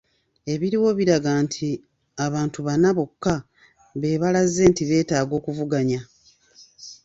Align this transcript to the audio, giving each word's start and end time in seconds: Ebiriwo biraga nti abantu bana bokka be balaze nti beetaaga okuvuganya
Ebiriwo 0.53 0.89
biraga 0.99 1.31
nti 1.43 1.67
abantu 2.25 2.59
bana 2.67 2.89
bokka 2.97 3.35
be 3.99 4.19
balaze 4.21 4.63
nti 4.71 4.83
beetaaga 4.89 5.33
okuvuganya 5.39 5.99